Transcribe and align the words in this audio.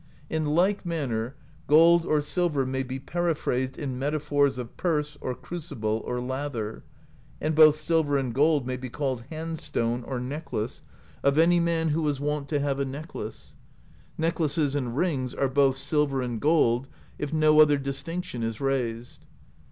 In 0.31 0.47
like 0.47 0.83
manner, 0.83 1.35
gold 1.67 2.07
or 2.07 2.21
silver 2.21 2.65
may 2.65 2.81
be 2.81 2.97
periphrased 2.97 3.77
in 3.77 3.99
metaphors 3.99 4.57
of 4.57 4.75
purse, 4.75 5.15
or 5.21 5.35
crucible, 5.35 6.01
or 6.05 6.19
lather, 6.19 6.83
and 7.39 7.53
both 7.53 7.75
silver 7.75 8.17
and 8.17 8.33
gold 8.33 8.65
may 8.65 8.77
be 8.77 8.89
called 8.89 9.25
Hand 9.29 9.59
Stone, 9.59 10.03
or 10.05 10.19
Necklace, 10.19 10.81
of 11.21 11.37
any 11.37 11.59
man 11.59 11.89
who 11.89 12.01
was 12.01 12.17
THE 12.17 12.21
POESY 12.21 12.35
OF 12.35 12.43
SKALDS 12.43 12.49
175 12.49 12.49
wont 12.49 12.49
to 12.49 12.59
have 12.65 12.79
a 12.79 12.91
necklace. 13.37 13.55
Necklaces 14.17 14.73
and 14.73 14.97
rings 14.97 15.33
are 15.35 15.47
both 15.47 15.77
sil 15.77 16.07
ver 16.09 16.23
and 16.23 16.41
gold, 16.41 16.87
if 17.19 17.31
no 17.31 17.61
other 17.61 17.77
distinction 17.77 18.41
is 18.41 18.59
raised. 18.59 19.25